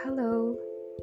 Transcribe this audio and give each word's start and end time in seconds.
Halo, 0.00 0.56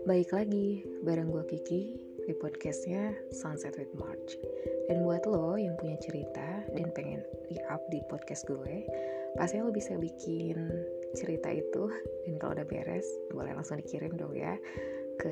balik 0.10 0.34
lagi 0.34 0.82
bareng 1.06 1.30
gue 1.30 1.46
Kiki 1.46 1.94
di 2.26 2.34
podcastnya 2.34 3.14
Sunset 3.30 3.78
with 3.78 3.94
March. 3.94 4.42
Dan 4.90 5.06
buat 5.06 5.30
lo 5.30 5.54
yang 5.62 5.78
punya 5.78 6.02
cerita 6.02 6.66
dan 6.74 6.90
pengen 6.98 7.22
di-up 7.46 7.86
di 7.94 8.02
podcast 8.10 8.50
gue 8.50 8.90
Pastinya 9.38 9.70
lo 9.70 9.74
bisa 9.78 9.94
bikin 10.02 10.66
cerita 11.14 11.54
itu. 11.54 11.86
Dan 12.26 12.42
kalau 12.42 12.58
udah 12.58 12.66
beres, 12.66 13.06
boleh 13.30 13.54
langsung 13.54 13.78
dikirim 13.78 14.18
dong 14.18 14.34
ya 14.34 14.58
Ke 15.22 15.30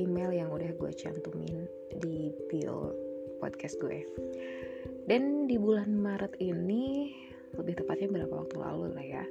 email 0.00 0.32
yang 0.32 0.48
udah 0.48 0.72
gue 0.80 0.92
cantumin 0.96 1.68
di 2.00 2.32
bio 2.48 2.96
podcast 3.36 3.76
gue. 3.84 4.00
Dan 5.04 5.44
di 5.44 5.60
bulan 5.60 5.92
Maret 5.92 6.40
ini, 6.40 7.10
lebih 7.58 7.80
tepatnya 7.80 8.08
beberapa 8.08 8.44
waktu 8.44 8.56
lalu 8.60 8.86
lah 8.96 9.06
ya 9.06 9.24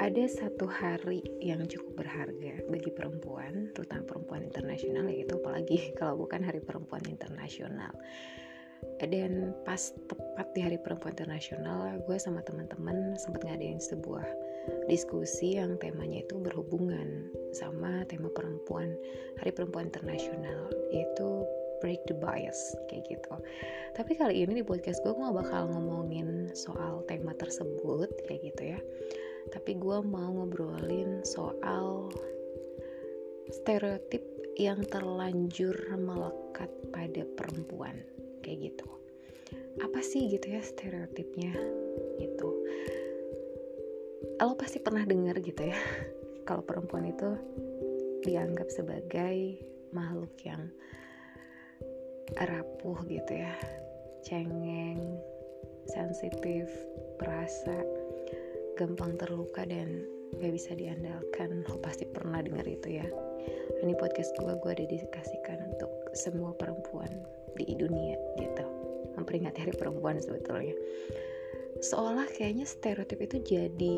ada 0.00 0.24
satu 0.24 0.64
hari 0.64 1.20
yang 1.42 1.68
cukup 1.68 2.04
berharga 2.06 2.64
bagi 2.70 2.90
perempuan, 2.94 3.68
terutama 3.76 4.02
perempuan 4.08 4.42
internasional 4.48 5.04
yaitu 5.10 5.36
apalagi 5.36 5.78
kalau 5.98 6.16
bukan 6.16 6.40
Hari 6.40 6.64
Perempuan 6.64 7.04
Internasional. 7.04 7.92
Dan 8.98 9.54
pas 9.62 9.94
tepat 10.10 10.50
di 10.58 10.60
Hari 10.62 10.78
Perempuan 10.82 11.14
Internasional, 11.14 12.02
gue 12.02 12.18
sama 12.18 12.42
teman-teman 12.42 13.14
sempat 13.14 13.46
ngadain 13.46 13.78
sebuah 13.78 14.26
diskusi 14.90 15.58
yang 15.58 15.78
temanya 15.78 16.22
itu 16.22 16.38
berhubungan 16.38 17.30
sama 17.54 18.02
tema 18.10 18.30
perempuan 18.30 18.94
Hari 19.42 19.54
Perempuan 19.54 19.90
Internasional 19.90 20.70
yaitu 20.90 21.46
break 21.82 21.98
the 22.06 22.14
bias 22.14 22.78
kayak 22.86 23.02
gitu. 23.10 23.34
Tapi 23.98 24.14
kali 24.14 24.46
ini 24.46 24.62
di 24.62 24.64
podcast 24.64 25.02
gue 25.02 25.10
gue 25.10 25.30
bakal 25.34 25.66
ngomongin 25.66 26.54
soal 26.54 27.02
tema 27.10 27.34
tersebut 27.34 28.08
kayak 28.30 28.54
gitu 28.54 28.62
ya. 28.78 28.80
Tapi 29.50 29.74
gue 29.74 29.98
mau 30.06 30.30
ngobrolin 30.30 31.26
soal 31.26 32.06
stereotip 33.50 34.22
yang 34.54 34.86
terlanjur 34.86 35.74
melekat 35.98 36.70
pada 36.94 37.26
perempuan 37.34 37.98
kayak 38.46 38.70
gitu. 38.70 38.86
Apa 39.82 39.98
sih 40.06 40.30
gitu 40.30 40.54
ya 40.54 40.62
stereotipnya 40.62 41.50
gitu? 42.22 42.48
Lo 44.38 44.54
pasti 44.54 44.78
pernah 44.78 45.02
dengar 45.02 45.42
gitu 45.42 45.66
ya 45.66 45.78
kalau 46.48 46.62
perempuan 46.62 47.10
itu 47.10 47.30
dianggap 48.22 48.70
sebagai 48.70 49.58
makhluk 49.90 50.32
yang 50.46 50.70
rapuh 52.38 52.98
gitu 53.08 53.32
ya. 53.36 53.54
Cengeng 54.22 55.18
sensitif 55.90 56.70
perasa 57.18 57.82
gampang 58.78 59.18
terluka 59.18 59.66
dan 59.66 60.06
gak 60.40 60.52
bisa 60.54 60.72
diandalkan. 60.72 61.66
Lo 61.68 61.76
pasti 61.82 62.08
pernah 62.08 62.40
dengar 62.40 62.64
itu 62.64 63.02
ya. 63.02 63.06
Ini 63.82 63.92
podcast 63.98 64.32
gue 64.38 64.54
gue 64.62 64.72
dedikasikan 64.78 65.58
untuk 65.74 65.90
semua 66.14 66.54
perempuan 66.56 67.10
di 67.58 67.74
dunia 67.76 68.16
gitu. 68.38 68.64
Memperingati 69.18 69.68
hari 69.68 69.74
perempuan 69.76 70.22
sebetulnya. 70.22 70.72
Seolah 71.82 72.30
kayaknya 72.30 72.62
stereotip 72.62 73.18
itu 73.18 73.42
jadi 73.42 73.94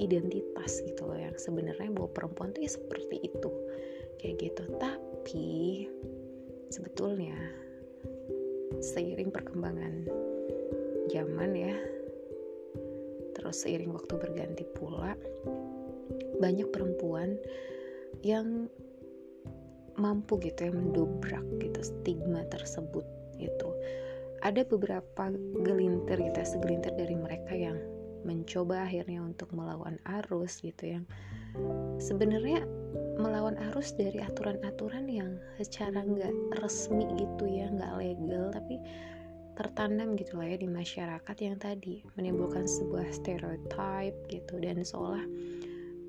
identitas 0.00 0.80
gitu 0.88 1.04
loh 1.04 1.20
yang 1.20 1.36
sebenarnya 1.36 1.92
bahwa 1.92 2.08
perempuan 2.10 2.56
tuh 2.56 2.64
ya 2.64 2.72
seperti 2.72 3.20
itu. 3.22 3.50
Kayak 4.16 4.36
gitu. 4.40 4.62
Tapi 4.80 5.50
sebetulnya 6.72 7.36
seiring 8.82 9.30
perkembangan 9.30 10.06
zaman 11.10 11.50
ya 11.54 11.74
terus 13.36 13.62
seiring 13.62 13.94
waktu 13.94 14.14
berganti 14.18 14.64
pula 14.74 15.14
banyak 16.40 16.68
perempuan 16.72 17.38
yang 18.24 18.68
mampu 19.96 20.36
gitu 20.44 20.68
ya 20.68 20.72
mendobrak 20.72 21.44
gitu 21.60 21.80
stigma 21.80 22.44
tersebut 22.52 23.04
itu 23.40 23.68
ada 24.44 24.62
beberapa 24.68 25.32
gelintir 25.64 26.20
gitu 26.20 26.36
ya 26.36 26.46
segelintir 26.46 26.92
dari 26.94 27.16
mereka 27.16 27.52
yang 27.56 27.80
mencoba 28.26 28.84
akhirnya 28.84 29.22
untuk 29.22 29.54
melawan 29.54 29.96
arus 30.20 30.58
gitu 30.60 30.98
yang 30.98 31.04
sebenarnya 32.02 32.66
melawan 33.16 33.56
arus 33.72 33.96
dari 33.96 34.20
aturan-aturan 34.20 35.08
yang 35.08 35.40
secara 35.56 36.04
nggak 36.04 36.60
resmi 36.60 37.06
gitu 37.16 37.48
ya 37.48 37.70
nggak 37.72 37.94
legal 37.96 38.52
tapi 38.52 38.76
tertanam 39.56 40.20
gitu 40.20 40.36
lah 40.36 40.52
ya 40.52 40.58
di 40.60 40.68
masyarakat 40.68 41.36
yang 41.40 41.56
tadi 41.56 42.04
menimbulkan 42.20 42.68
sebuah 42.68 43.08
stereotype 43.08 44.18
gitu 44.28 44.60
dan 44.60 44.84
seolah 44.84 45.24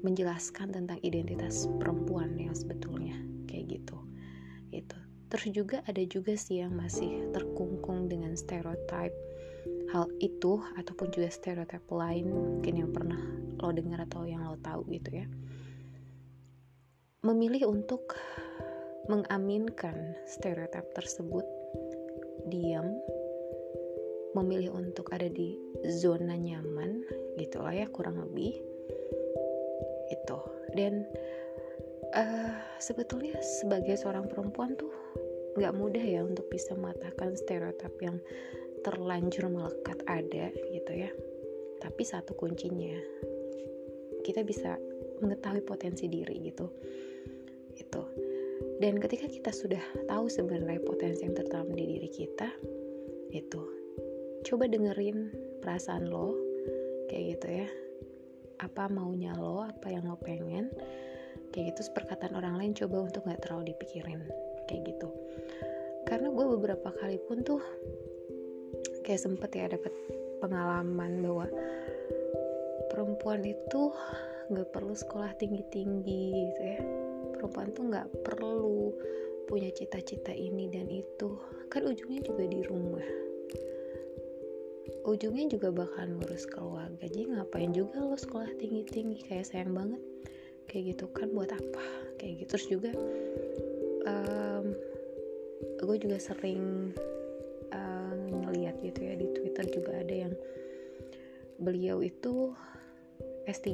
menjelaskan 0.03 0.75
tentang 0.75 1.00
identitas 1.01 1.66
perempuan 1.79 2.35
yang 2.35 2.51
sebetulnya 2.51 3.16
kayak 3.47 3.79
gitu. 3.79 3.97
Itu. 4.69 5.00
Terus 5.27 5.47
juga 5.51 5.77
ada 5.88 6.03
juga 6.07 6.35
sih 6.35 6.59
yang 6.59 6.75
masih 6.75 7.31
terkungkung 7.31 8.11
dengan 8.11 8.35
stereotype 8.35 9.16
hal 9.91 10.11
itu 10.19 10.59
ataupun 10.75 11.07
juga 11.15 11.31
stereotype 11.31 11.87
lain 11.91 12.27
mungkin 12.27 12.73
yang 12.75 12.91
pernah 12.91 13.19
lo 13.57 13.71
dengar 13.71 14.03
atau 14.03 14.27
yang 14.27 14.43
lo 14.43 14.59
tahu 14.59 14.83
gitu 14.91 15.23
ya. 15.23 15.27
Memilih 17.23 17.71
untuk 17.71 18.15
mengaminkan 19.07 20.15
stereotip 20.27 20.91
tersebut 20.93 21.43
diam. 22.51 22.87
Memilih 24.35 24.75
untuk 24.75 25.09
ada 25.15 25.25
di 25.25 25.57
zona 25.87 26.37
nyaman 26.37 27.01
gitulah 27.39 27.73
ya 27.73 27.87
kurang 27.89 28.21
lebih. 28.21 28.59
Itu. 30.11 30.39
Dan 30.75 31.07
uh, 32.13 32.53
sebetulnya 32.77 33.39
sebagai 33.41 33.97
seorang 33.97 34.29
perempuan 34.29 34.77
tuh 34.77 34.91
nggak 35.57 35.73
mudah 35.73 36.03
ya 36.05 36.21
untuk 36.21 36.45
bisa 36.53 36.77
mematahkan 36.77 37.33
stereotip 37.33 37.89
yang 37.97 38.21
terlanjur 38.87 39.51
melekat 39.51 39.99
ada 40.07 40.47
gitu 40.71 40.91
ya. 40.95 41.11
Tapi 41.83 42.01
satu 42.07 42.31
kuncinya 42.39 42.95
kita 44.23 44.47
bisa 44.47 44.79
mengetahui 45.19 45.67
potensi 45.67 46.07
diri 46.07 46.39
gitu. 46.47 46.71
Itu. 47.75 48.01
Dan 48.79 49.03
ketika 49.03 49.27
kita 49.27 49.51
sudah 49.51 49.83
tahu 50.07 50.31
sebenarnya 50.31 50.79
potensi 50.87 51.27
yang 51.27 51.35
tertanam 51.35 51.75
di 51.75 51.83
diri 51.83 52.07
kita 52.07 52.47
itu. 53.35 53.61
Coba 54.47 54.71
dengerin 54.71 55.35
perasaan 55.59 56.07
lo 56.07 56.31
kayak 57.11 57.23
gitu 57.35 57.47
ya. 57.51 57.67
Apa 58.63 58.87
maunya 58.87 59.35
lo 59.35 59.67
apa 59.67 59.91
yang 59.91 60.07
lo 60.07 60.15
pengen 60.23 60.71
kayak 61.51 61.75
gitu. 61.75 61.91
Perkataan 61.91 62.39
orang 62.39 62.55
lain 62.55 62.71
coba 62.71 63.03
untuk 63.11 63.27
nggak 63.27 63.43
terlalu 63.43 63.75
dipikirin 63.75 64.23
kayak 64.71 64.95
gitu. 64.95 65.11
Karena 66.07 66.31
gue 66.31 66.45
beberapa 66.55 66.87
kali 66.95 67.19
pun 67.27 67.43
tuh 67.43 67.59
kayak 69.07 69.23
sempet 69.23 69.56
ya 69.56 69.72
dapet 69.72 69.95
pengalaman 70.44 71.23
bahwa 71.23 71.47
perempuan 72.91 73.40
itu 73.47 73.95
nggak 74.51 74.68
perlu 74.75 74.91
sekolah 74.91 75.31
tinggi-tinggi 75.40 76.23
gitu 76.35 76.62
ya. 76.62 76.79
Perempuan 77.40 77.72
tuh 77.72 77.84
nggak 77.88 78.07
perlu 78.28 78.91
punya 79.47 79.72
cita-cita 79.72 80.35
ini 80.35 80.68
dan 80.68 80.91
itu. 80.91 81.40
Kan 81.72 81.88
ujungnya 81.88 82.19
juga 82.28 82.44
di 82.44 82.59
rumah. 82.68 83.07
Ujungnya 85.07 85.47
juga 85.47 85.72
bakal 85.72 86.19
ngurus 86.19 86.44
keluarga. 86.51 87.07
Jadi 87.07 87.31
ngapain 87.31 87.72
juga 87.72 88.03
lo 88.03 88.19
sekolah 88.19 88.51
tinggi 88.59 88.84
tinggi 88.91 89.24
kayak 89.24 89.47
sayang 89.47 89.72
banget. 89.72 90.03
Kayak 90.68 90.95
gitu 90.95 91.06
kan 91.16 91.31
buat 91.31 91.51
apa? 91.56 91.85
Kayak 92.19 92.44
gitu. 92.44 92.50
Terus 92.51 92.66
juga 92.68 92.91
um, 94.03 94.66
gue 95.79 95.95
juga 95.95 96.18
sering 96.19 96.91
ngeliat 98.31 98.75
gitu 98.83 98.99
ya 99.03 99.13
di 99.15 99.27
twitter 99.31 99.65
juga 99.71 99.91
ada 100.03 100.15
yang 100.27 100.33
beliau 101.57 102.03
itu 102.06 102.53
S3 103.47 103.68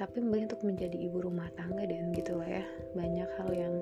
tapi 0.00 0.16
memilih 0.24 0.48
untuk 0.48 0.64
menjadi 0.64 0.96
ibu 0.96 1.20
rumah 1.20 1.52
tangga 1.52 1.84
dan 1.84 2.08
gitu 2.16 2.40
lah 2.40 2.48
ya 2.48 2.64
banyak 2.96 3.28
hal 3.36 3.50
yang 3.52 3.74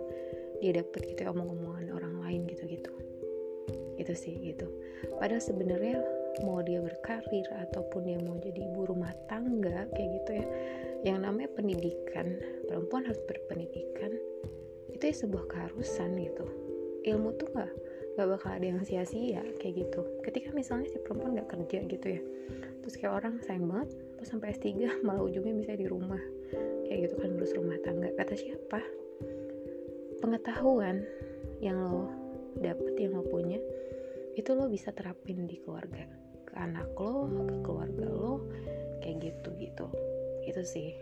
dia 0.58 0.82
dapet 0.82 1.14
gitu 1.14 1.22
ya 1.22 1.30
omong-omongan 1.30 1.94
orang 1.94 2.14
lain 2.26 2.42
gitu-gitu. 2.50 2.90
Itu 3.94 4.18
sih 4.18 4.34
gitu. 4.42 4.66
Padahal 5.22 5.38
sebenarnya 5.38 6.02
mau 6.42 6.58
dia 6.62 6.82
berkarir 6.82 7.46
ataupun 7.70 8.02
dia 8.02 8.18
mau 8.26 8.34
jadi 8.42 8.66
ibu 8.66 8.90
rumah 8.90 9.14
tangga 9.30 9.86
kayak 9.94 10.10
gitu 10.22 10.30
ya 10.42 10.46
yang 11.06 11.22
namanya 11.22 11.54
pendidikan 11.54 12.34
perempuan 12.66 13.06
harus 13.06 13.22
berpendidikan 13.30 14.18
itu 14.90 15.02
ya 15.06 15.14
sebuah 15.14 15.46
keharusan 15.46 16.18
gitu. 16.18 16.46
Ilmu 17.06 17.38
tuh 17.38 17.46
nggak 17.54 17.72
nggak 18.18 18.34
bakal 18.34 18.50
ada 18.50 18.66
yang 18.66 18.82
sia-sia 18.82 19.46
kayak 19.62 19.86
gitu. 19.86 20.02
Ketika 20.26 20.50
misalnya 20.50 20.90
si 20.90 20.98
perempuan 20.98 21.38
nggak 21.38 21.54
kerja 21.54 21.86
gitu 21.86 22.06
ya 22.18 22.22
terus 22.88 23.04
kayak 23.04 23.20
orang 23.20 23.36
sayang 23.44 23.68
banget 23.68 23.92
terus 24.16 24.32
sampai 24.32 24.56
S3 24.56 24.80
malah 25.06 25.20
ujungnya 25.20 25.54
bisa 25.60 25.76
di 25.76 25.84
rumah. 25.84 26.18
Kayak 26.88 26.98
gitu 27.04 27.14
kan 27.20 27.28
ngurus 27.36 27.52
rumah 27.52 27.76
tangga. 27.84 28.08
Kata 28.16 28.32
siapa? 28.32 28.80
Pengetahuan 30.24 31.04
yang 31.60 31.76
lo 31.78 32.08
dapet 32.58 32.96
yang 32.96 33.20
lo 33.20 33.28
punya 33.28 33.60
itu 34.34 34.50
lo 34.56 34.72
bisa 34.72 34.88
terapin 34.96 35.44
di 35.44 35.60
keluarga. 35.60 36.08
Anak 36.56 36.90
lo 36.96 37.28
ke 37.44 37.56
keluarga 37.60 38.06
lo 38.08 38.48
kayak 39.04 39.20
gitu 39.20 39.52
gitu. 39.60 39.86
Itu 40.48 40.64
sih. 40.64 40.96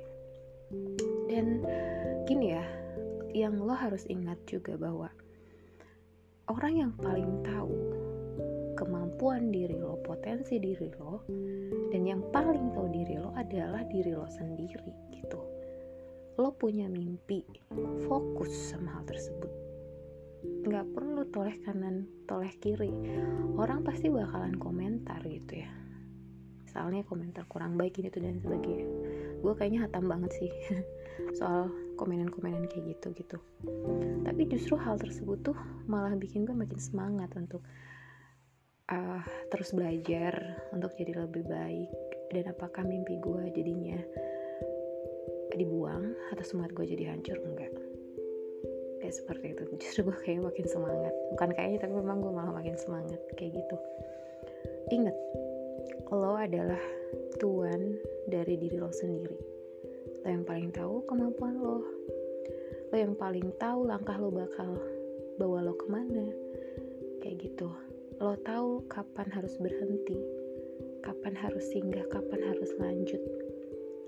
Dan 1.31 1.63
gini 2.27 2.51
ya 2.51 2.67
yang 3.31 3.63
lo 3.63 3.79
harus 3.79 4.03
ingat 4.11 4.43
juga 4.51 4.75
bahwa 4.75 5.07
orang 6.47 6.75
yang 6.79 6.93
paling 6.95 7.43
tahu 7.43 7.75
kemampuan 8.77 9.51
diri 9.51 9.75
lo, 9.75 9.99
potensi 10.05 10.61
diri 10.61 10.93
lo, 10.95 11.25
dan 11.91 12.03
yang 12.07 12.23
paling 12.31 12.71
tahu 12.77 12.87
diri 12.93 13.19
lo 13.19 13.33
adalah 13.35 13.83
diri 13.89 14.13
lo 14.13 14.29
sendiri 14.29 15.11
gitu. 15.11 15.41
Lo 16.37 16.53
punya 16.53 16.87
mimpi, 16.87 17.43
fokus 18.05 18.53
sama 18.53 19.01
hal 19.01 19.05
tersebut. 19.09 19.49
Nggak 20.69 20.87
perlu 20.93 21.25
toleh 21.33 21.57
kanan, 21.65 22.05
toleh 22.29 22.53
kiri. 22.61 22.93
Orang 23.57 23.83
pasti 23.83 24.13
bakalan 24.13 24.55
komentar 24.61 25.25
gitu 25.25 25.65
ya. 25.65 25.73
Misalnya 26.69 27.03
komentar 27.09 27.49
kurang 27.49 27.81
baik 27.81 27.97
ini 27.99 28.13
tuh 28.13 28.21
dan 28.21 28.37
sebagainya. 28.37 28.87
Gue 29.41 29.53
kayaknya 29.57 29.89
hatam 29.89 30.05
banget 30.13 30.37
sih 30.37 30.51
soal 31.41 31.73
komenan-komenan 31.97 32.69
kayak 32.69 32.97
gitu 32.97 33.09
gitu. 33.17 33.39
Tapi 34.23 34.43
justru 34.53 34.77
hal 34.77 35.01
tersebut 35.01 35.41
tuh 35.43 35.57
malah 35.89 36.13
bikin 36.15 36.45
gue 36.45 36.53
makin 36.53 36.77
semangat 36.77 37.33
untuk 37.35 37.65
uh, 38.93 39.25
terus 39.49 39.73
belajar 39.73 40.61
untuk 40.77 40.93
jadi 40.95 41.25
lebih 41.25 41.49
baik. 41.49 41.91
Dan 42.31 42.53
apakah 42.53 42.85
mimpi 42.85 43.17
gue 43.19 43.43
jadinya 43.57 43.99
dibuang 45.57 46.13
atau 46.37 46.45
semangat 46.45 46.77
gue 46.77 46.87
jadi 46.93 47.17
hancur? 47.17 47.41
Enggak. 47.41 47.73
Kayak 49.01 49.15
seperti 49.17 49.47
itu. 49.57 49.63
Justru 49.81 50.01
gue 50.13 50.17
kayak 50.23 50.45
makin 50.45 50.67
semangat. 50.69 51.15
Bukan 51.33 51.51
kayaknya 51.57 51.79
tapi 51.89 51.95
memang 51.97 52.21
gue 52.21 52.33
malah 52.33 52.53
makin 52.53 52.77
semangat 52.77 53.19
kayak 53.41 53.57
gitu. 53.57 53.77
Ingat 54.93 55.17
lo 56.13 56.39
adalah 56.39 56.79
tuan 57.43 57.99
dari 58.31 58.55
diri 58.55 58.79
lo 58.79 58.95
sendiri 58.95 59.56
lo 60.27 60.29
yang 60.35 60.43
paling 60.43 60.75
tahu 60.75 61.07
kemampuan 61.07 61.55
lo 61.55 61.87
lo 62.91 62.97
yang 62.99 63.15
paling 63.15 63.47
tahu 63.63 63.87
langkah 63.87 64.19
lo 64.19 64.35
bakal 64.35 64.75
bawa 65.39 65.63
lo 65.63 65.79
ke 65.79 65.87
mana 65.87 66.27
kayak 67.23 67.47
gitu 67.47 67.71
lo 68.17 68.33
tahu 68.49 68.81
kapan 68.89 69.29
harus 69.29 69.61
berhenti, 69.61 70.17
kapan 71.05 71.37
harus 71.37 71.69
singgah, 71.69 72.05
kapan 72.09 72.41
harus 72.49 72.73
lanjut, 72.81 73.21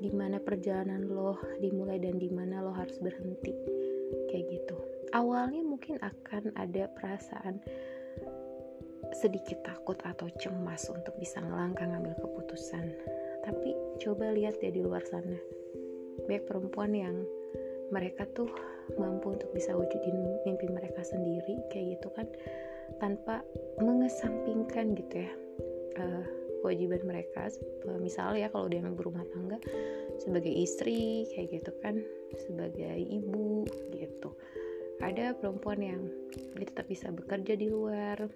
di 0.01 0.09
mana 0.09 0.41
perjalanan 0.41 1.05
lo 1.05 1.37
dimulai 1.61 2.01
dan 2.01 2.17
di 2.17 2.33
mana 2.33 2.65
lo 2.65 2.73
harus 2.73 2.97
berhenti, 3.05 3.53
kayak 4.33 4.49
gitu. 4.49 4.77
Awalnya 5.13 5.61
mungkin 5.61 6.01
akan 6.01 6.57
ada 6.57 6.89
perasaan 6.97 7.61
sedikit 9.13 9.61
takut 9.61 10.01
atau 10.01 10.33
cemas 10.41 10.89
untuk 10.89 11.13
bisa 11.21 11.45
ngelangkah 11.45 11.85
ngambil 11.85 12.17
keputusan. 12.25 12.89
Tapi 13.45 13.77
coba 14.01 14.33
lihat 14.33 14.57
ya 14.65 14.73
di 14.73 14.81
luar 14.81 15.05
sana. 15.05 15.37
Banyak 16.27 16.45
perempuan 16.49 16.93
yang 16.97 17.17
mereka 17.93 18.29
tuh 18.37 18.49
mampu 18.97 19.37
untuk 19.37 19.49
bisa 19.53 19.73
wujudin 19.77 20.17
mimpi 20.45 20.69
mereka 20.69 21.01
sendiri 21.05 21.61
kayak 21.73 21.99
gitu 21.99 22.09
kan 22.13 22.27
tanpa 23.01 23.45
mengesampingkan 23.81 24.97
gitu 24.97 25.25
ya 25.25 25.33
uh, 26.01 26.25
kewajiban 26.65 27.05
mereka. 27.05 27.53
Misalnya 28.01 28.47
ya 28.47 28.49
kalau 28.51 28.67
dia 28.67 28.83
yang 28.83 28.97
berumah 28.97 29.25
tangga 29.31 29.59
sebagai 30.19 30.51
istri 30.51 31.29
kayak 31.33 31.63
gitu 31.63 31.73
kan 31.85 32.01
sebagai 32.49 32.97
ibu 32.99 33.65
gitu. 33.95 34.33
Ada 34.99 35.39
perempuan 35.39 35.79
yang 35.79 36.03
dia 36.59 36.67
tetap 36.67 36.91
bisa 36.91 37.15
bekerja 37.15 37.55
di 37.55 37.71
luar 37.71 38.27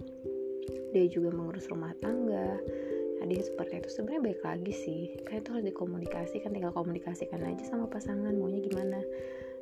dia 0.93 1.09
juga 1.09 1.33
mengurus 1.33 1.67
rumah 1.73 1.97
tangga 1.99 2.61
ada 3.23 3.33
yang 3.33 3.47
seperti 3.47 3.75
itu 3.79 3.89
sebenarnya 3.95 4.23
baik 4.27 4.43
lagi 4.43 4.75
sih. 4.75 5.03
Kan 5.23 5.41
itu 5.41 5.49
harus 5.55 5.67
dikomunikasikan 5.71 6.51
tinggal 6.51 6.75
komunikasikan 6.75 7.41
aja 7.47 7.65
sama 7.65 7.87
pasangan 7.87 8.35
maunya 8.35 8.61
gimana. 8.61 8.99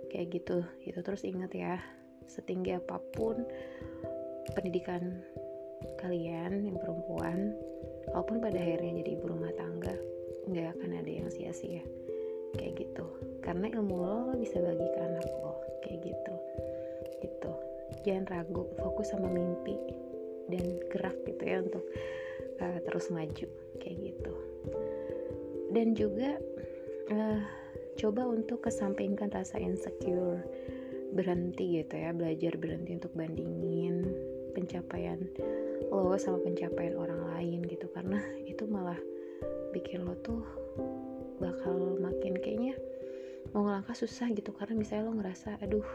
Kayak 0.08 0.40
gitu 0.40 0.64
itu 0.88 0.98
terus 1.04 1.22
ingat 1.22 1.52
ya 1.52 1.76
setinggi 2.26 2.80
apa 2.80 2.98
pun 3.12 3.44
pendidikan 4.56 5.22
kalian 6.00 6.66
yang 6.66 6.76
perempuan 6.80 7.54
walaupun 8.10 8.40
pada 8.42 8.58
akhirnya 8.58 9.04
jadi 9.04 9.10
ibu 9.16 9.26
rumah 9.28 9.52
tangga 9.54 9.94
nggak 10.48 10.66
akan 10.80 10.90
ada 10.96 11.10
yang 11.10 11.28
sia-sia. 11.28 11.84
Kayak 12.56 12.82
gitu. 12.82 13.06
Karena 13.44 13.70
ilmu 13.70 13.94
lo, 13.94 14.32
lo 14.32 14.34
bisa 14.34 14.58
bagi 14.58 14.82
ke 14.82 14.98
anak 14.98 15.28
lo. 15.38 15.54
Kayak 15.86 16.10
gitu. 16.10 16.34
Gitu. 17.22 17.52
Jangan 18.08 18.24
ragu 18.26 18.64
fokus 18.80 19.12
sama 19.12 19.28
mimpi 19.30 19.76
dan 20.50 20.64
gerak 20.90 21.14
gitu 21.28 21.42
ya 21.46 21.62
untuk 21.62 21.84
uh, 22.60 22.78
terus 22.84 23.08
maju 23.08 23.46
kayak 23.80 23.96
gitu. 23.98 24.34
Dan 25.70 25.96
juga 25.96 26.36
uh, 27.10 27.40
coba 27.96 28.28
untuk 28.28 28.64
kesampingkan 28.64 29.32
rasa 29.32 29.58
insecure 29.58 30.44
berhenti 31.10 31.82
gitu 31.82 31.94
ya 31.98 32.14
belajar 32.14 32.54
berhenti 32.54 32.94
untuk 32.94 33.10
bandingin 33.18 34.06
pencapaian 34.54 35.18
lo 35.90 36.14
sama 36.14 36.38
pencapaian 36.38 36.94
orang 36.94 37.26
lain 37.34 37.66
gitu. 37.66 37.90
Karena 37.90 38.20
itu 38.46 38.68
malah 38.68 38.98
bikin 39.74 40.06
lo 40.06 40.14
tuh 40.22 40.42
bakal 41.42 41.98
makin 41.98 42.38
kayaknya 42.38 42.78
mau 43.50 43.66
ngelangkah 43.66 43.96
susah 43.96 44.30
gitu. 44.30 44.54
Karena 44.54 44.78
misalnya 44.78 45.10
lo 45.10 45.12
ngerasa 45.18 45.58
aduh 45.62 45.88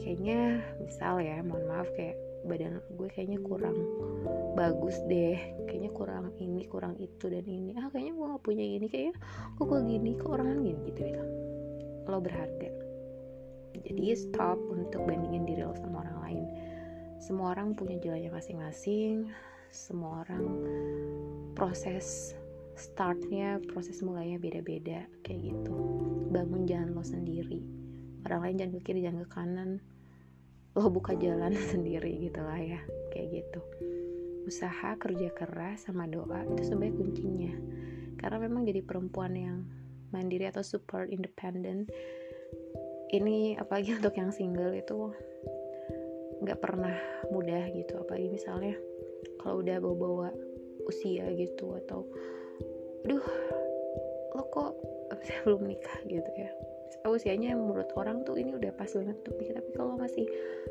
kayaknya 0.00 0.64
misal 0.80 1.20
ya 1.20 1.40
mohon 1.44 1.64
maaf 1.68 1.88
kayak 1.96 2.16
badan 2.44 2.80
gue 2.92 3.08
kayaknya 3.08 3.40
kurang 3.40 3.76
bagus 4.54 5.00
deh. 5.10 5.36
Kayaknya 5.66 5.90
kurang 5.92 6.24
ini 6.38 6.62
kurang 6.68 6.94
itu 7.00 7.26
dan 7.26 7.44
ini. 7.44 7.74
Ah 7.76 7.88
kayaknya 7.90 8.12
gue 8.14 8.26
gak 8.36 8.44
punya 8.44 8.64
ini. 8.64 8.86
Kayaknya 8.86 9.14
kok 9.56 9.64
gue 9.66 9.80
gini 9.84 10.10
kok 10.16 10.30
orang 10.30 10.48
gini? 10.62 10.80
Gitu 10.92 11.02
ya. 11.02 11.22
Lo 12.06 12.18
berharga. 12.20 12.70
Jadi 13.74 14.02
stop 14.14 14.58
untuk 14.70 15.02
bandingin 15.04 15.44
diri 15.44 15.66
lo 15.66 15.74
sama 15.74 16.06
orang 16.06 16.18
lain. 16.22 16.44
Semua 17.18 17.56
orang 17.56 17.74
punya 17.74 17.98
jalannya 17.98 18.30
masing-masing. 18.30 19.32
Semua 19.74 20.22
orang 20.22 20.44
proses 21.58 22.38
startnya 22.78 23.58
proses 23.72 23.98
mulainya 24.04 24.38
beda-beda. 24.38 25.08
Kayak 25.26 25.40
gitu. 25.50 25.76
Bangun 26.30 26.68
jalan 26.68 26.94
lo 26.94 27.02
sendiri. 27.02 27.64
Orang 28.24 28.40
lain 28.46 28.56
jangan 28.56 28.72
ke 28.78 28.80
kiri 28.86 29.00
jangan 29.04 29.20
ke 29.26 29.30
kanan 29.32 29.70
lo 30.74 30.90
buka 30.90 31.14
jalan 31.14 31.54
sendiri 31.72 32.28
gitu 32.30 32.40
lah 32.42 32.58
ya 32.58 32.80
kayak 33.14 33.42
gitu. 33.42 33.60
Usaha 34.44 34.98
kerja 35.00 35.32
keras 35.32 35.88
sama 35.88 36.04
doa 36.04 36.44
itu 36.44 36.62
sebagai 36.74 37.00
kuncinya. 37.00 37.54
Karena 38.20 38.44
memang 38.44 38.68
jadi 38.68 38.84
perempuan 38.84 39.32
yang 39.34 39.64
mandiri 40.12 40.46
atau 40.46 40.62
super 40.62 41.08
independent 41.08 41.90
ini 43.14 43.56
apalagi 43.56 43.94
untuk 43.98 44.14
yang 44.18 44.30
single 44.34 44.74
itu 44.74 45.14
nggak 46.44 46.60
pernah 46.60 46.98
mudah 47.30 47.70
gitu. 47.72 47.96
Apalagi 48.02 48.28
misalnya 48.28 48.74
kalau 49.40 49.64
udah 49.64 49.80
bawa-bawa 49.80 50.28
usia 50.84 51.32
gitu 51.32 51.80
atau 51.84 52.04
aduh 53.04 53.24
lo 54.36 54.42
kok 54.52 54.72
saya 55.24 55.40
belum 55.48 55.62
nikah? 55.68 55.98
gitu 56.08 56.30
ya 56.36 56.50
usianya 57.02 57.56
menurut 57.58 57.90
orang 57.98 58.22
tuh 58.22 58.38
ini 58.38 58.54
udah 58.54 58.72
pas 58.74 58.90
banget 58.90 59.16
tuh 59.26 59.34
nikah. 59.36 59.58
Tapi 59.58 59.70
kalau 59.74 59.94
masih 59.98 60.24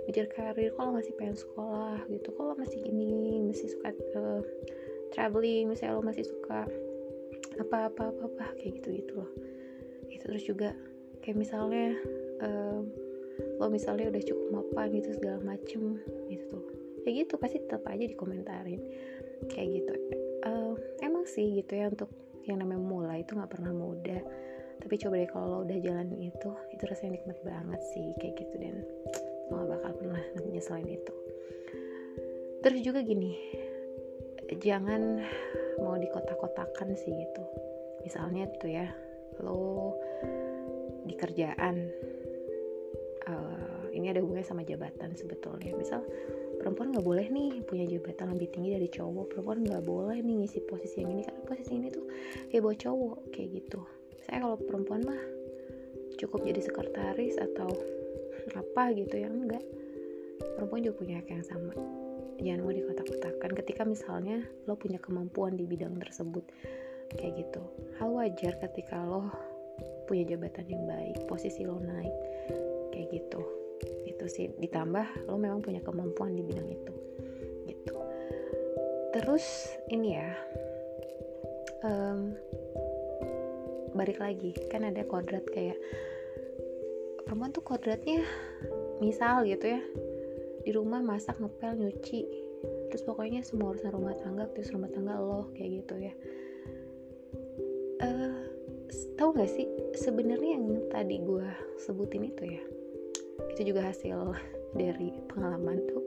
ngejar 0.08 0.28
karir 0.32 0.72
kalau 0.76 0.92
masih 0.96 1.14
pengen 1.20 1.38
sekolah 1.38 2.00
gitu 2.10 2.30
kalau 2.36 2.54
masih 2.56 2.80
ini 2.86 3.44
masih 3.44 3.68
suka 3.72 3.90
uh, 4.18 4.42
traveling 5.14 5.70
misalnya 5.70 6.00
lo 6.00 6.04
masih 6.04 6.26
suka 6.26 6.66
apa 7.62 7.78
apa 7.92 8.10
apa 8.10 8.24
apa 8.28 8.46
kayak 8.58 8.82
gitu 8.82 8.90
gitu 9.04 9.12
loh. 9.22 9.30
Itu 10.10 10.24
terus 10.26 10.44
juga 10.44 10.70
kayak 11.22 11.38
misalnya 11.38 11.96
uh, 12.42 12.82
lo 13.62 13.68
misalnya 13.70 14.10
udah 14.10 14.24
cukup 14.24 14.48
mapan 14.52 14.88
gitu 14.98 15.10
segala 15.16 15.40
macem 15.44 16.02
gitu 16.28 16.44
tuh. 16.50 16.66
Kayak 17.04 17.28
gitu 17.28 17.34
pasti 17.38 17.58
tetap 17.62 17.84
aja 17.86 18.06
dikomentarin. 18.08 18.82
Kayak 19.52 19.70
gitu. 19.82 19.94
Uh, 20.44 20.74
emang 21.00 21.24
sih 21.28 21.62
gitu 21.62 21.78
ya 21.78 21.88
untuk 21.88 22.12
yang 22.44 22.60
namanya 22.60 22.84
mulai 22.84 23.18
itu 23.24 23.36
nggak 23.36 23.52
pernah 23.56 23.72
mudah 23.72 24.20
tapi 24.84 25.00
coba 25.00 25.16
deh 25.16 25.30
kalau 25.32 25.48
lo 25.48 25.58
udah 25.64 25.80
jalan 25.80 26.12
itu 26.20 26.52
itu 26.76 26.84
rasanya 26.84 27.16
nikmat 27.16 27.40
banget 27.48 27.82
sih 27.96 28.12
kayak 28.20 28.36
gitu. 28.36 28.56
Dan 28.60 28.84
lo 29.48 29.64
gak 29.64 29.80
bakal 29.80 29.92
pernah 29.96 30.24
nyeselin 30.52 30.92
itu. 30.92 31.14
Terus 32.60 32.80
juga 32.84 33.00
gini 33.00 33.32
jangan 34.60 35.24
mau 35.80 35.96
dikotak-kotakan 35.96 37.00
sih 37.00 37.16
gitu. 37.16 37.44
Misalnya 38.04 38.52
tuh 38.60 38.72
ya 38.76 38.92
lo 39.40 39.96
di 41.08 41.16
kerjaan 41.16 41.76
uh, 43.28 43.88
ini 43.96 44.12
ada 44.12 44.20
hubungannya 44.20 44.48
sama 44.48 44.68
jabatan 44.68 45.16
sebetulnya. 45.16 45.72
Misal 45.80 46.04
perempuan 46.60 46.92
nggak 46.92 47.08
boleh 47.08 47.32
nih 47.32 47.64
punya 47.64 47.88
jabatan 47.88 48.36
lebih 48.36 48.52
tinggi 48.52 48.76
dari 48.76 48.92
cowok. 48.92 49.32
Perempuan 49.32 49.64
nggak 49.64 49.84
boleh 49.88 50.20
nih 50.20 50.44
ngisi 50.44 50.60
posisi 50.68 51.00
yang 51.08 51.16
ini 51.16 51.24
karena 51.24 51.42
posisi 51.48 51.72
ini 51.72 51.88
tuh 51.88 52.04
kayak 52.52 52.64
buat 52.68 52.78
cowok 52.84 53.32
kayak 53.32 53.64
gitu 53.64 53.80
saya 54.24 54.44
kalau 54.44 54.58
perempuan 54.60 55.04
mah 55.04 55.22
cukup 56.18 56.46
jadi 56.48 56.62
sekretaris 56.64 57.36
atau 57.36 57.70
apa 58.56 58.92
gitu 58.96 59.16
ya 59.20 59.28
enggak. 59.28 59.64
Perempuan 60.60 60.84
juga 60.84 60.96
punya 61.00 61.16
hak 61.24 61.30
yang 61.32 61.46
sama. 61.46 61.74
Jangan 62.40 62.62
mau 62.66 62.74
dikotak-kotakan. 62.76 63.52
Ketika 63.56 63.82
misalnya 63.88 64.44
lo 64.68 64.76
punya 64.76 65.00
kemampuan 65.00 65.56
di 65.56 65.64
bidang 65.64 65.96
tersebut 66.00 66.44
kayak 67.16 67.40
gitu. 67.40 67.62
Hal 68.02 68.12
wajar 68.12 68.60
ketika 68.60 69.00
lo 69.04 69.32
punya 70.10 70.36
jabatan 70.36 70.68
yang 70.68 70.84
baik 70.84 71.24
posisi 71.30 71.64
lo 71.64 71.80
naik 71.80 72.16
kayak 72.92 73.08
gitu. 73.12 73.42
Itu 74.08 74.26
sih. 74.28 74.52
Ditambah 74.60 75.30
lo 75.32 75.40
memang 75.40 75.64
punya 75.64 75.80
kemampuan 75.80 76.36
di 76.36 76.44
bidang 76.44 76.68
itu 76.68 76.94
gitu. 77.70 77.96
Terus 79.16 79.72
ini 79.94 80.20
ya 80.20 80.30
um, 81.86 82.34
balik 83.94 84.20
lagi. 84.20 84.54
Kan 84.70 84.86
ada 84.86 85.06
kodrat 85.06 85.46
kayak 85.50 85.78
perempuan 87.24 87.56
tuh 87.56 87.64
kodratnya 87.64 88.22
misal 89.00 89.48
gitu 89.48 89.80
ya 89.80 89.82
di 90.64 90.72
rumah 90.76 91.00
masak 91.00 91.40
ngepel 91.40 91.80
nyuci. 91.80 92.26
Terus 92.92 93.04
pokoknya 93.06 93.42
semua 93.42 93.74
urusan 93.74 93.94
rumah 93.94 94.14
tangga 94.22 94.46
terus 94.54 94.70
rumah 94.70 94.90
tangga 94.92 95.18
lo 95.18 95.50
kayak 95.56 95.84
gitu 95.84 95.96
ya. 95.98 96.14
Uh, 98.04 98.54
tahu 99.16 99.34
nggak 99.34 99.52
sih 99.52 99.66
sebenarnya 99.96 100.58
yang 100.58 100.66
tadi 100.92 101.22
gue 101.22 101.48
sebutin 101.80 102.28
itu 102.28 102.44
ya 102.60 102.64
itu 103.54 103.74
juga 103.74 103.90
hasil 103.90 104.34
dari 104.82 105.14
pengalaman 105.30 105.80
tuh 105.90 106.04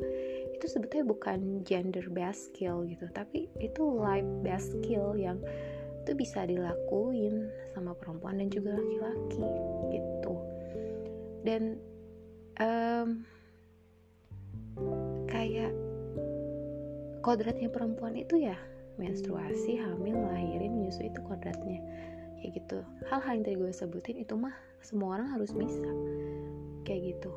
itu 0.57 0.67
sebetulnya 0.67 1.07
bukan 1.07 1.63
gender 1.63 2.07
based 2.11 2.51
skill 2.53 2.83
gitu 2.89 3.07
tapi 3.13 3.47
itu 3.61 3.83
life 3.85 4.27
based 4.41 4.73
skill 4.81 5.15
yang 5.15 5.39
itu 6.07 6.15
bisa 6.15 6.47
dilakuin 6.47 7.51
sama 7.75 7.91
perempuan 7.99 8.39
dan 8.39 8.47
juga 8.47 8.79
laki-laki 8.79 9.43
gitu. 9.91 10.35
Dan 11.43 11.83
um, 12.63 13.27
kayak 15.27 15.75
kodratnya 17.27 17.67
perempuan 17.67 18.15
itu 18.15 18.39
ya 18.39 18.55
menstruasi 19.03 19.83
hamil 19.83 20.15
lahirin 20.31 20.79
menyusui 20.79 21.11
itu 21.11 21.19
kodratnya. 21.27 21.83
Kayak 22.39 22.63
gitu. 22.63 22.79
Hal-hal 23.11 23.43
yang 23.43 23.45
tadi 23.45 23.57
gue 23.59 23.73
sebutin 23.75 24.17
itu 24.23 24.39
mah 24.39 24.55
semua 24.87 25.19
orang 25.19 25.35
harus 25.35 25.51
bisa. 25.51 25.91
Kayak 26.87 27.19
gitu. 27.19 27.35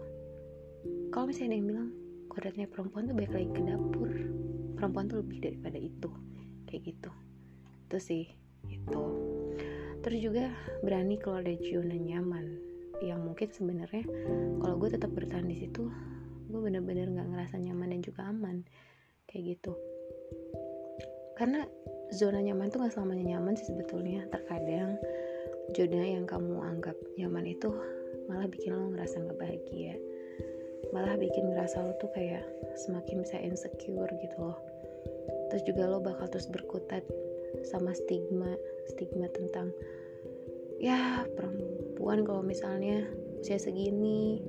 Kalau 1.09 1.25
misalnya 1.25 1.49
ada 1.49 1.57
yang 1.57 1.67
bilang 1.73 1.89
kodratnya 2.29 2.69
perempuan 2.69 3.09
tuh 3.09 3.17
baik 3.17 3.33
lagi 3.33 3.49
ke 3.49 3.61
dapur. 3.65 4.13
Perempuan 4.77 5.09
tuh 5.09 5.25
lebih 5.25 5.41
daripada 5.41 5.81
itu. 5.81 6.13
Kayak 6.69 6.93
gitu. 6.93 7.11
Itu 7.89 7.97
sih 7.97 8.38
itu 8.67 9.03
terus 10.03 10.19
juga 10.19 10.51
berani 10.83 11.15
keluar 11.15 11.43
dari 11.43 11.59
zona 11.63 11.95
nyaman 11.95 12.45
yang 12.99 13.23
mungkin 13.23 13.47
sebenarnya 13.47 14.03
kalau 14.59 14.75
gue 14.75 14.89
tetap 14.91 15.11
bertahan 15.15 15.47
di 15.47 15.55
situ 15.55 15.87
gue 16.49 16.59
bener-bener 16.59 17.07
nggak 17.13 17.29
ngerasa 17.31 17.55
nyaman 17.61 17.93
dan 17.93 18.01
juga 18.01 18.21
aman 18.27 18.65
kayak 19.29 19.55
gitu. 19.55 19.77
Karena 21.37 21.63
zona 22.11 22.41
nyaman 22.41 22.73
tuh 22.73 22.83
gak 22.83 22.97
selamanya 22.97 23.37
nyaman 23.37 23.53
sih 23.55 23.69
sebetulnya. 23.69 24.25
Terkadang 24.33 24.97
zona 25.77 26.03
yang 26.03 26.25
kamu 26.25 26.57
anggap 26.59 26.97
nyaman 27.15 27.45
itu 27.45 27.69
malah 28.25 28.49
bikin 28.49 28.73
lo 28.73 28.89
ngerasa 28.91 29.21
nggak 29.23 29.39
bahagia. 29.39 29.95
Malah 30.89 31.15
bikin 31.21 31.53
ngerasa 31.53 31.85
lo 31.85 31.93
tuh 32.01 32.09
kayak 32.17 32.43
semakin 32.75 33.21
bisa 33.21 33.37
insecure 33.37 34.09
gitu 34.19 34.37
loh. 34.41 34.57
Terus 35.53 35.63
juga 35.69 35.85
lo 35.85 36.01
bakal 36.01 36.27
terus 36.27 36.49
berkutat 36.49 37.05
sama 37.65 37.91
stigma 37.95 38.53
stigma 38.89 39.27
tentang 39.29 39.73
ya 40.79 41.27
perempuan 41.35 42.23
kalau 42.23 42.41
misalnya 42.41 43.03
usia 43.39 43.59
segini 43.59 44.43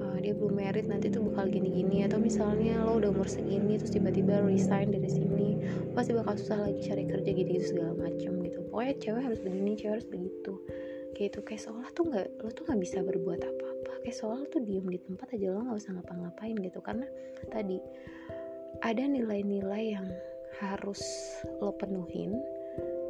uh, 0.00 0.18
dia 0.20 0.32
belum 0.32 0.56
merit 0.56 0.88
nanti 0.88 1.12
tuh 1.12 1.24
bakal 1.32 1.48
gini-gini. 1.48 2.04
Atau 2.04 2.20
misalnya 2.20 2.84
lo 2.84 3.00
udah 3.00 3.12
umur 3.12 3.28
segini 3.28 3.80
terus 3.80 3.92
tiba-tiba 3.92 4.40
resign 4.44 4.92
dari 4.92 5.08
sini 5.08 5.48
pasti 5.96 6.12
bakal 6.12 6.36
susah 6.36 6.68
lagi 6.68 6.80
cari 6.84 7.04
kerja 7.08 7.30
gitu-gitu 7.32 7.66
segala 7.76 7.92
macem 7.96 8.40
gitu. 8.44 8.60
Pokoknya 8.68 8.94
cewek 9.00 9.22
harus 9.24 9.40
begini 9.40 9.70
cewek 9.76 9.92
harus 10.00 10.08
begitu. 10.08 10.52
Kayak 11.16 11.28
itu 11.32 11.40
kayak 11.48 11.62
seolah 11.64 11.88
tuh 11.96 12.04
nggak 12.12 12.26
lo 12.44 12.48
tuh 12.52 12.64
nggak 12.68 12.80
bisa 12.80 12.98
berbuat 13.00 13.40
apa-apa. 13.40 13.92
Kayak 14.04 14.16
seolah 14.20 14.44
tuh 14.52 14.60
diem 14.60 14.84
di 14.84 15.00
tempat 15.00 15.32
aja 15.32 15.46
lo 15.52 15.60
nggak 15.64 15.78
usah 15.80 15.92
ngapa-ngapain 15.96 16.56
gitu. 16.60 16.78
Karena 16.84 17.06
tadi 17.48 17.78
ada 18.84 19.04
nilai-nilai 19.08 19.84
yang 19.96 20.06
harus 20.62 21.00
lo 21.60 21.72
penuhin 21.76 22.40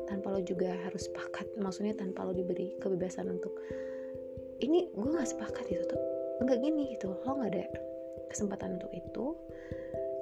tanpa 0.07 0.35
lo 0.35 0.41
juga 0.43 0.75
harus 0.87 1.07
sepakat. 1.11 1.47
Maksudnya 1.59 1.95
tanpa 1.95 2.27
lo 2.27 2.33
diberi 2.35 2.75
kebebasan 2.79 3.31
untuk 3.31 3.55
ini 4.63 4.89
gue 4.91 5.07
nggak 5.07 5.29
sepakat 5.29 5.67
itu 5.71 5.85
tuh. 5.87 6.01
Nggak 6.43 6.59
gini 6.63 6.83
gitu. 6.97 7.15
Lo 7.27 7.31
nggak 7.39 7.51
ada 7.55 7.65
kesempatan 8.31 8.81
untuk 8.81 8.93
itu. 8.95 9.25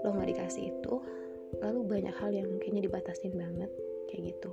Lo 0.04 0.08
nggak 0.12 0.28
dikasih 0.36 0.74
itu. 0.74 0.94
Lalu 1.62 1.80
banyak 1.86 2.14
hal 2.18 2.30
yang 2.34 2.48
kayaknya 2.58 2.90
dibatasin 2.90 3.32
banget 3.36 3.70
kayak 4.10 4.34
gitu. 4.34 4.50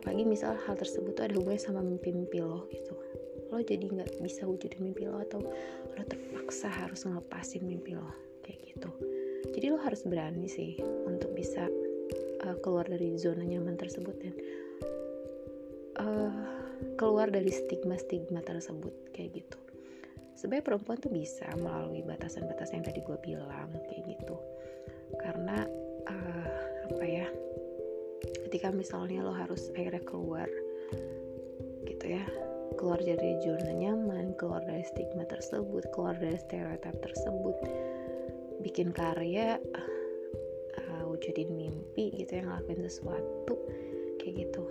Apalagi 0.00 0.24
misal 0.24 0.56
hal 0.64 0.74
tersebut 0.78 1.12
tuh 1.12 1.28
ada 1.28 1.34
hubungannya 1.36 1.60
sama 1.60 1.84
mimpi-mimpi 1.84 2.40
lo 2.40 2.64
gitu. 2.72 2.96
Lo 3.52 3.60
jadi 3.60 3.84
nggak 3.84 4.22
bisa 4.24 4.48
wujudin 4.48 4.80
mimpi 4.80 5.04
lo 5.04 5.20
atau 5.20 5.42
lo 5.42 6.02
terpaksa 6.08 6.72
harus 6.72 7.04
ngelepasin 7.04 7.66
mimpi 7.66 7.98
lo 7.98 8.06
kayak 8.40 8.58
gitu 8.64 8.88
jadi 9.54 9.74
lo 9.74 9.78
harus 9.82 10.02
berani 10.06 10.46
sih 10.46 10.78
untuk 11.06 11.34
bisa 11.34 11.66
uh, 12.46 12.56
keluar 12.62 12.86
dari 12.86 13.18
zona 13.18 13.42
nyaman 13.42 13.74
tersebut 13.76 14.16
dan 14.22 14.34
uh, 16.00 16.34
keluar 16.96 17.28
dari 17.28 17.50
stigma-stigma 17.50 18.40
tersebut 18.44 18.92
kayak 19.12 19.44
gitu. 19.44 19.58
Sebenarnya 20.38 20.64
perempuan 20.64 20.96
tuh 20.96 21.12
bisa 21.12 21.44
melalui 21.60 22.00
batasan-batasan 22.00 22.80
yang 22.80 22.86
tadi 22.88 23.00
gue 23.04 23.18
bilang 23.20 23.68
kayak 23.92 24.04
gitu. 24.16 24.36
Karena 25.20 25.68
uh, 26.08 26.48
apa 26.88 27.04
ya 27.04 27.26
ketika 28.48 28.72
misalnya 28.72 29.22
lo 29.22 29.32
harus 29.32 29.70
akhirnya 29.76 30.02
keluar 30.04 30.48
gitu 31.86 32.04
ya 32.18 32.24
keluar 32.78 32.98
dari 33.02 33.38
zona 33.44 33.72
nyaman 33.74 34.34
keluar 34.40 34.62
dari 34.64 34.82
stigma 34.86 35.26
tersebut 35.28 35.86
keluar 35.94 36.16
dari 36.16 36.38
stereotip 36.38 36.96
tersebut 37.02 37.56
bikin 38.60 38.92
karya 38.92 39.56
uh, 39.56 41.04
wujudin 41.08 41.52
mimpi 41.56 42.12
gitu 42.14 42.40
yang 42.40 42.52
ngelakuin 42.52 42.84
sesuatu 42.86 43.56
kayak 44.20 44.46
gitu. 44.46 44.64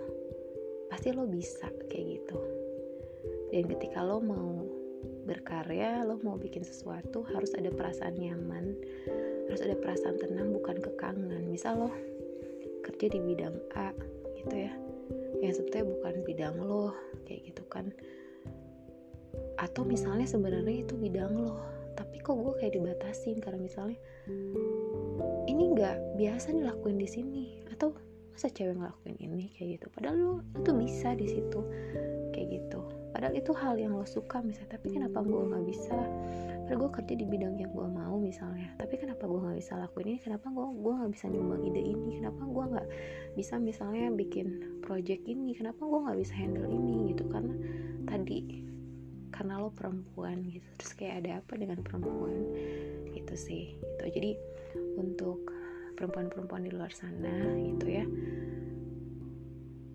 Pasti 0.90 1.14
lo 1.14 1.26
bisa 1.26 1.68
kayak 1.90 2.06
gitu. 2.18 2.38
Dan 3.50 3.66
ketika 3.66 4.06
lo 4.06 4.22
mau 4.22 4.62
berkarya 5.26 6.02
lo 6.06 6.18
mau 6.22 6.38
bikin 6.38 6.64
sesuatu 6.66 7.22
harus 7.30 7.54
ada 7.54 7.70
perasaan 7.70 8.18
nyaman 8.18 8.74
harus 9.50 9.62
ada 9.66 9.74
perasaan 9.74 10.16
tenang 10.18 10.54
bukan 10.54 10.78
kekangan. 10.78 11.42
Misal 11.50 11.86
lo 11.86 11.90
kerja 12.86 13.06
di 13.10 13.18
bidang 13.18 13.58
A 13.74 13.90
gitu 14.38 14.54
ya. 14.54 14.72
Yang 15.42 15.62
sebetulnya 15.62 15.86
bukan 15.98 16.14
bidang 16.22 16.56
lo 16.62 16.94
kayak 17.26 17.50
gitu 17.50 17.62
kan. 17.66 17.90
Atau 19.58 19.82
misalnya 19.82 20.24
sebenarnya 20.24 20.86
itu 20.86 20.94
bidang 20.94 21.34
lo 21.34 21.79
tapi 22.00 22.16
kok 22.24 22.32
gue 22.40 22.56
kayak 22.56 22.80
dibatasin 22.80 23.36
karena 23.44 23.60
misalnya 23.60 24.00
ini 25.44 25.62
nggak 25.76 26.16
biasa 26.16 26.56
nih 26.56 26.64
lakuin 26.64 26.96
di 26.96 27.04
sini 27.04 27.44
atau 27.68 27.92
masa 28.32 28.48
cewek 28.56 28.72
ngelakuin 28.72 29.20
ini? 29.20 29.52
Kayak 29.52 29.68
gitu. 29.76 29.86
Padahal 29.92 30.16
lo, 30.16 30.32
lo 30.40 30.58
tuh 30.64 30.72
bisa 30.80 31.12
di 31.12 31.28
situ. 31.28 31.60
Kayak 32.32 32.48
gitu. 32.56 32.80
Padahal 33.12 33.36
itu 33.36 33.52
hal 33.52 33.76
yang 33.76 33.92
lo 33.92 34.08
suka 34.08 34.40
misalnya 34.40 34.80
tapi 34.80 34.96
kenapa 34.96 35.20
gue 35.20 35.42
nggak 35.44 35.64
bisa? 35.68 35.98
Padahal 36.64 36.88
gue 36.88 36.90
kerja 37.02 37.14
di 37.20 37.26
bidang 37.28 37.60
yang 37.60 37.68
gue 37.68 37.84
mau 37.84 38.16
misalnya. 38.16 38.72
Tapi 38.80 38.96
kenapa 38.96 39.28
gue 39.28 39.40
nggak 39.44 39.58
bisa 39.60 39.76
lakuin 39.76 40.16
ini? 40.16 40.20
Kenapa 40.24 40.46
gue 40.48 40.66
gue 40.72 40.92
nggak 41.04 41.12
bisa 41.12 41.26
nyumbang 41.28 41.62
ide 41.68 41.82
ini? 41.84 42.10
Kenapa 42.16 42.42
gue 42.48 42.64
nggak 42.64 42.88
bisa 43.36 43.54
misalnya 43.60 44.08
bikin 44.14 44.46
project 44.80 45.22
ini? 45.28 45.52
Kenapa 45.52 45.84
gue 45.84 46.00
nggak 46.00 46.18
bisa 46.22 46.32
handle 46.32 46.70
ini? 46.70 47.12
Gitu. 47.12 47.28
Karena 47.28 47.54
tadi 48.08 48.38
karena 49.30 49.62
lo 49.62 49.70
perempuan 49.72 50.44
gitu. 50.46 50.66
Terus 50.78 50.92
kayak 50.98 51.14
ada 51.24 51.30
apa 51.42 51.52
dengan 51.56 51.78
perempuan? 51.80 52.38
Itu 53.14 53.34
sih 53.34 53.78
itu 53.78 54.04
jadi 54.10 54.30
untuk 54.98 55.50
perempuan-perempuan 55.96 56.66
di 56.66 56.70
luar 56.72 56.92
sana 56.92 57.54
gitu 57.58 57.86
ya. 57.88 58.04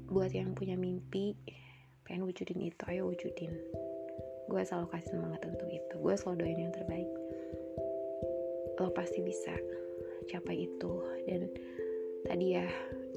Buat 0.09 0.31
yang 0.31 0.53
punya 0.53 0.77
mimpi 0.77 1.35
pengen 2.05 2.29
wujudin 2.29 2.61
itu 2.61 2.83
ayo 2.87 3.09
wujudin. 3.09 3.51
Gue 4.45 4.61
selalu 4.61 4.93
kasih 4.93 5.17
semangat 5.17 5.41
untuk 5.49 5.65
itu. 5.73 5.95
Gue 5.97 6.13
selalu 6.13 6.45
doain 6.45 6.59
yang 6.69 6.73
terbaik. 6.73 7.09
Lo 8.77 8.93
pasti 8.93 9.25
bisa 9.25 9.57
capai 10.29 10.69
itu. 10.69 10.93
Dan 11.25 11.49
tadi 12.29 12.53
ya 12.53 12.65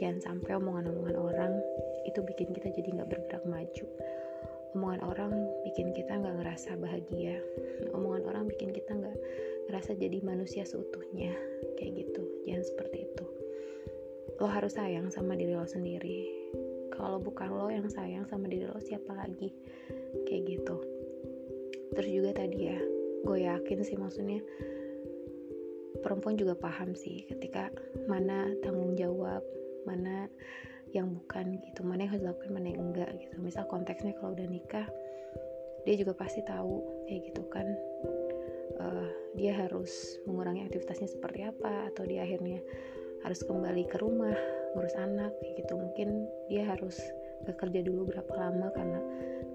jangan 0.00 0.20
sampai 0.20 0.56
omongan-omongan 0.56 1.16
orang 1.20 1.52
itu 2.08 2.24
bikin 2.24 2.56
kita 2.56 2.72
jadi 2.72 2.88
nggak 2.96 3.10
bergerak 3.12 3.44
maju 3.44 3.86
omongan 4.78 5.02
orang 5.02 5.32
bikin 5.66 5.90
kita 5.90 6.22
nggak 6.22 6.38
ngerasa 6.38 6.78
bahagia. 6.78 7.42
Omongan 7.90 8.30
orang 8.30 8.44
bikin 8.46 8.70
kita 8.70 8.94
nggak 8.94 9.18
ngerasa 9.66 9.98
jadi 9.98 10.22
manusia 10.22 10.62
seutuhnya. 10.62 11.34
Kayak 11.74 12.06
gitu 12.06 12.22
jangan 12.46 12.62
seperti 12.62 13.10
itu. 13.10 13.26
Lo 14.38 14.46
harus 14.46 14.78
sayang 14.78 15.10
sama 15.10 15.34
diri 15.34 15.58
lo 15.58 15.66
sendiri. 15.66 16.30
Kalau 16.94 17.18
bukan 17.18 17.58
lo 17.58 17.66
yang 17.74 17.90
sayang 17.90 18.30
sama 18.30 18.46
diri 18.46 18.70
lo 18.70 18.78
siapa 18.78 19.18
lagi? 19.18 19.50
Kayak 20.30 20.42
gitu. 20.46 20.76
Terus 21.98 22.10
juga 22.14 22.30
tadi 22.38 22.70
ya 22.70 22.78
gue 23.26 23.38
yakin 23.50 23.82
sih 23.82 23.98
maksudnya 23.98 24.38
perempuan 26.06 26.38
juga 26.38 26.54
paham 26.54 26.94
sih 26.94 27.26
ketika 27.26 27.74
mana 28.06 28.54
tanggung 28.62 28.94
jawab 28.94 29.42
mana 29.82 30.30
yang 30.92 31.12
bukan 31.12 31.60
gitu. 31.60 31.84
Mana 31.84 32.06
yang 32.06 32.16
harus 32.16 32.22
dilakukan 32.24 32.50
mana 32.52 32.66
yang 32.72 32.82
enggak 32.92 33.10
gitu. 33.20 33.36
Misal 33.40 33.64
konteksnya 33.68 34.16
kalau 34.16 34.32
udah 34.32 34.48
nikah 34.48 34.86
dia 35.86 35.94
juga 35.96 36.12
pasti 36.12 36.44
tahu 36.44 36.84
kayak 37.08 37.32
gitu 37.32 37.42
kan 37.48 37.64
uh, 38.76 39.08
dia 39.38 39.56
harus 39.56 40.20
mengurangi 40.28 40.68
aktivitasnya 40.68 41.08
seperti 41.08 41.48
apa 41.48 41.88
atau 41.88 42.04
dia 42.04 42.28
akhirnya 42.28 42.60
harus 43.24 43.40
kembali 43.40 43.88
ke 43.88 43.96
rumah 43.96 44.36
ngurus 44.76 44.94
anak 44.98 45.32
kayak 45.40 45.64
gitu. 45.64 45.74
Mungkin 45.78 46.08
dia 46.52 46.68
harus 46.68 46.98
bekerja 47.46 47.80
dulu 47.86 48.10
berapa 48.10 48.32
lama 48.36 48.68
karena 48.74 49.00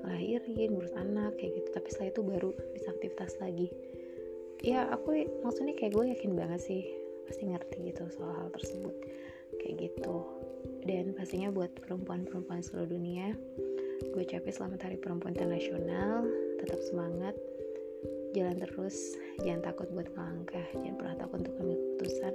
ngelahirin 0.04 0.74
ngurus 0.74 0.96
anak 0.98 1.38
kayak 1.38 1.60
gitu. 1.60 1.70
Tapi 1.76 1.88
setelah 1.92 2.10
itu 2.10 2.22
baru 2.26 2.50
bisa 2.74 2.88
aktivitas 2.92 3.34
lagi. 3.38 3.68
Ya 4.64 4.88
aku 4.90 5.28
maksudnya 5.44 5.76
kayak 5.76 5.92
gue 5.92 6.06
yakin 6.16 6.34
banget 6.40 6.62
sih 6.64 6.84
pasti 7.28 7.48
ngerti 7.48 7.94
gitu 7.94 8.08
soal 8.12 8.32
hal 8.32 8.50
tersebut. 8.56 8.96
Kayak 9.60 9.92
gitu 9.92 10.18
dan 10.84 11.16
pastinya 11.16 11.50
buat 11.50 11.72
perempuan-perempuan 11.80 12.60
seluruh 12.60 12.92
dunia 12.92 13.32
gue 14.12 14.22
ucapin 14.28 14.52
selamat 14.52 14.80
hari 14.84 14.98
perempuan 15.00 15.32
internasional. 15.32 16.28
Tetap 16.60 16.80
semangat 16.84 17.36
jalan 18.36 18.60
terus 18.60 19.16
jangan 19.46 19.72
takut 19.72 19.88
buat 19.94 20.10
melangkah 20.12 20.68
jangan 20.76 20.98
pernah 21.00 21.16
takut 21.16 21.38
untuk 21.46 21.56
ambil 21.64 21.78
keputusan. 21.80 22.34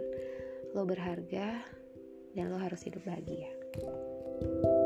Lo 0.72 0.82
berharga 0.88 1.60
dan 2.32 2.44
lo 2.48 2.56
harus 2.56 2.80
hidup 2.86 3.04
bahagia. 3.04 3.50
thank 4.38 4.64
you 4.64 4.77